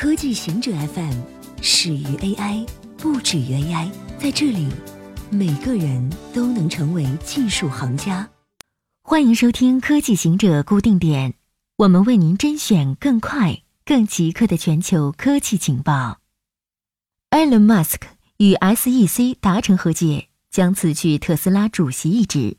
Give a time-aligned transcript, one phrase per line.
[0.00, 1.12] 科技行者 FM
[1.60, 2.66] 始于 AI，
[2.96, 3.90] 不止于 AI。
[4.18, 4.66] 在这里，
[5.28, 8.26] 每个人都能成为技术行家。
[9.02, 11.34] 欢迎收听科技行者固定点，
[11.76, 16.20] 我们为您甄选更快、更即刻的全球科技情报。
[17.28, 18.00] Elon Musk
[18.38, 22.56] 与 SEC 达成和解，将辞去特斯拉主席一职。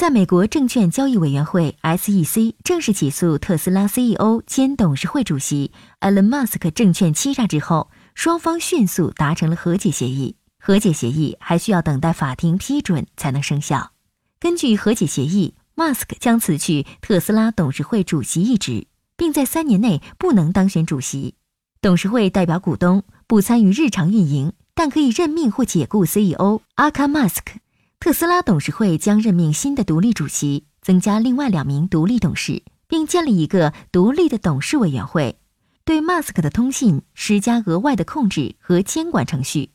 [0.00, 10.36] 在美国证券交易委员会 （SEC） 正式起诉特斯拉 CEO 兼董事会主席 Elon Musk 证券欺诈之后，双方迅速达成了和解协议。
[10.58, 13.90] 和解协议还需要等待法庭批准才能生效。
[14.38, 18.86] 根据和解协议，Musk 将辞去特斯拉董事会主席一职，
[19.18, 21.34] 并在三年内不能当选主席。
[21.82, 27.60] 董事会代表股东，不参与日常运营，但可以任命或解雇 CEO 阿卡马斯克。
[28.00, 35.38] 特斯拉董事会将任命新的独立主席，增加另外两名独立董事，并建立一个独立的董事委员会，
[35.84, 39.72] 对马斯克的通信施加额外的控制和监管程序。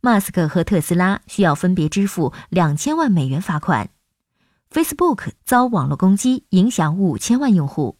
[0.00, 3.90] 马斯克和特斯拉需要分别支付两千万美元罚款。
[4.72, 7.96] Facebook 遭网络攻击，影响五千万用户。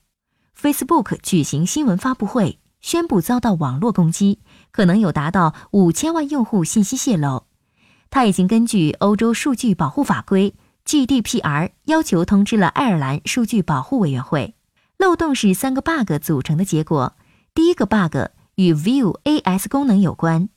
[0.60, 4.40] Facebook 举行新闻发布会，宣布遭到网络攻击，
[4.72, 7.44] 可能有达到五千万用户信息泄露。
[8.10, 14.54] 他已经根据欧洲数据保护法规 GDPR 要求通知了爱尔兰数据保护委员会。
[14.96, 17.16] 漏洞是三个 bug 组成的结果。
[17.54, 18.16] 第一个 bug
[18.56, 20.48] 与 View AS 功能有关。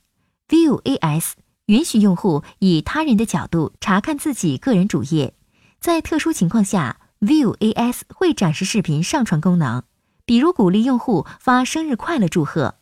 [0.48, 1.32] View AS
[1.66, 5.34] 允许用户以他人的角度查看自己个人主页，
[5.80, 9.82] 在特殊情况下，View AS 会展示视频上传功能，
[10.24, 12.76] 比如鼓励用户发生日快乐祝贺。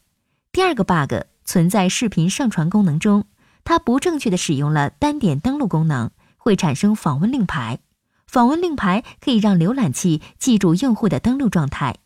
[0.53, 3.27] 第二个 bug 存在视频上传功能中。
[3.65, 7.79] 它不正确的使用了单点登录功能，会产生访问令牌。
[8.27, 11.97] 访问令牌可以让浏览器记住用户的登录状态。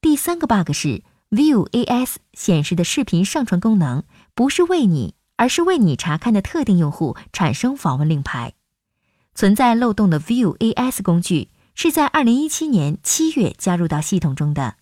[0.00, 4.02] 第三个 bug 是 View AS 显示的视频上传功能
[4.34, 8.54] 不是为你，而是为你查看的特定用户产生访问令牌。
[9.34, 14.76] 存在漏洞的 View AS 工具是在2017年7月加入到系统中的。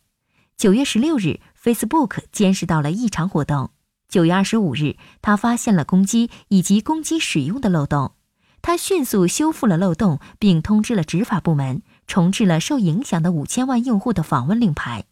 [0.59, 3.71] 9月16日，Facebook 监视到了异常活动。
[4.09, 8.13] 九月二十五日，他发现了攻击以及攻击使用的漏洞。
[8.63, 15.05] 他迅速修复了漏洞，并通知了执法部门，重置了受影响的五千万用户的访问令牌，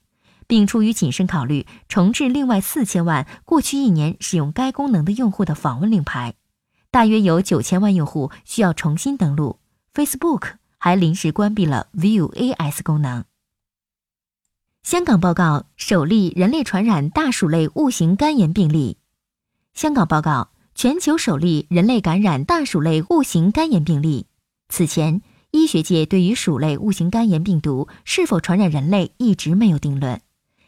[0.47, 6.35] 并出于谨慎考虑，重置另外四千万过去一年使用该功能的用户的访问令牌。
[6.91, 9.59] 大约有九千万用户需要重新登录。
[9.93, 13.25] Facebook 还临时关闭了 View AS 功能。
[14.85, 18.99] 香港报告首例人类传染大鼠类戊型肝炎病例。
[19.73, 24.27] 香港报告全球首例人类感染大鼠类戊型肝炎病例。
[24.69, 25.23] 此前，
[25.53, 30.21] 医学界对于鼠类戊型肝炎病毒是否传染人类一直没有定论。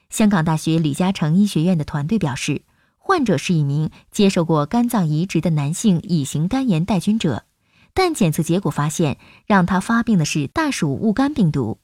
[0.09, 2.63] 香港大学李嘉诚医学院的团队表示，
[2.97, 7.45] 患者是一名接受过肝脏移植的男性乙型肝炎带菌者，
[7.93, 11.81] 但检测结果发现，让他发病的是大鼠戊肝病毒。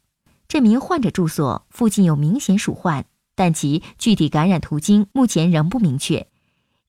[0.52, 6.26] 这名患者住所附近有明显鼠患，但其具体感染途径目前仍不明确。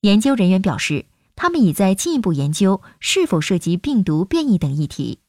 [0.02, 5.20] 研究人员表示，他们已在进一步研究是否涉及病毒变异等议题。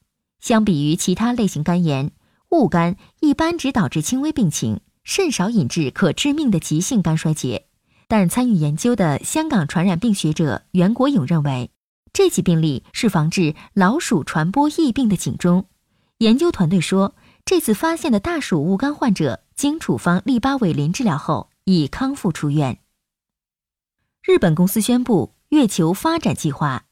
[0.41, 2.11] 相比于其他类型肝炎，
[2.49, 7.67] 戊肝一般只导致轻微病情，甚少引致可致命的急性肝衰竭。
[8.09, 11.71] 但参与研究的香港传染病学者袁国勇认为，
[12.11, 15.67] 这起病例是防治老鼠传播疫病的警钟。
[16.17, 17.15] 研究团队说。
[17.45, 22.79] 这次发现的大鼠戊肝患者经处方利巴韦林治疗后已康复出院。
[24.23, 26.85] 日本公司宣布月球发展计划。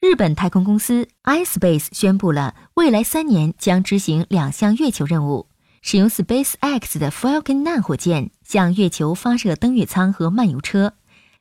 [0.00, 5.46] 日本太空公司 iSpace 宣布了未来三年将执行两项月球任务，
[5.82, 10.94] 使用 SpaceX 的 Falcon 9火箭向月球发射登月舱和漫游车。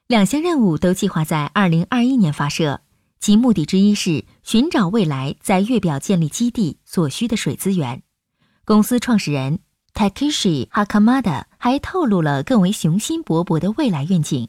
[0.05, 2.81] 两项任务都计划在2021年发射，
[3.19, 8.03] 其目的之一是寻找未来在月表建立基地所需的水资源。
[8.65, 9.59] 公司创始人
[9.93, 14.47] Takeshi Hakamada 还透露了更为雄心勃勃的未来愿景：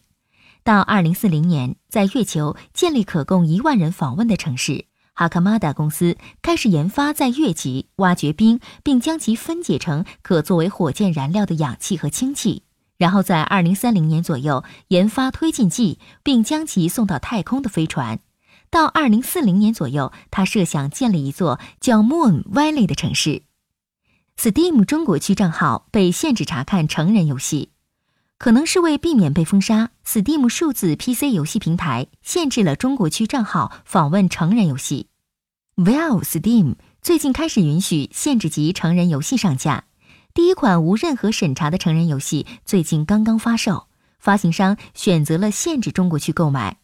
[0.64, 4.86] 到2040年，在月球建立可供一万人访问的城市。
[5.14, 12.62] Hakamada 公司开始研发在月极挖掘冰，并将其分解成可作为火箭燃料的氧气和氢气，
[12.96, 18.20] 然后在2030年左右研发推进剂，并将其送到太空的飞船。
[18.70, 23.42] 到2040年左右，他设想建立一座叫 Moon Valley 的城市。
[24.38, 27.70] Steam 中国区账号被限制查看成人游戏，
[28.36, 29.92] 可能是为避免被封杀。
[30.04, 35.06] Steam 数字 PC 游戏平台限制了中国区账号访问成人游戏。
[35.76, 39.84] Valve Steam 最近开始允许限制级成人游戏上架，
[40.34, 43.88] 第一款无任何审查的成人游戏最近刚刚发售，
[44.18, 46.76] 发行商选择了限制中国区购买。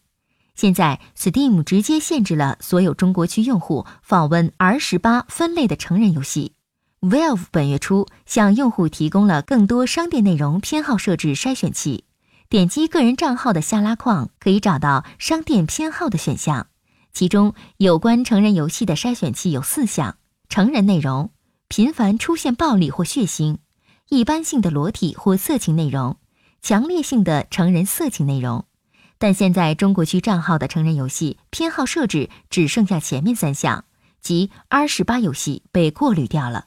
[0.55, 6.55] 现在，Steam 直接限制了所有中国区用户访问 R 十八分类的成人游戏。
[7.03, 12.05] Valve 本月初向用户提供了更多商店内容偏好设置筛选器，
[12.49, 16.69] 点击个人账号的下拉框可以找到商店偏好的选项，
[17.13, 20.17] 其中有关成人游戏的筛选器有四项：
[20.49, 21.33] 成人内容、
[21.67, 23.57] 频繁出现暴力或血腥、
[24.09, 26.19] 一般性的裸体或色情内容、
[26.61, 28.65] 强烈性的成人色情内容。
[29.19, 33.87] 但现在中国区账号的成人游戏偏好设置只剩下前面三项，
[34.21, 36.67] 即 R 十八游戏被过滤掉了。